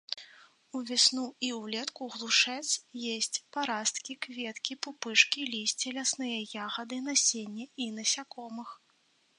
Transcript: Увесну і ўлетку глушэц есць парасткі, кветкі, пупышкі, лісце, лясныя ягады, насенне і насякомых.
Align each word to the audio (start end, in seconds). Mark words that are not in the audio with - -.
Увесну 0.77 1.25
і 1.49 1.51
ўлетку 1.57 2.07
глушэц 2.15 2.65
есць 3.15 3.41
парасткі, 3.57 4.13
кветкі, 4.27 4.73
пупышкі, 4.87 5.41
лісце, 5.53 5.87
лясныя 6.01 6.39
ягады, 6.65 6.95
насенне 7.11 7.65
і 7.87 7.91
насякомых. 7.99 8.77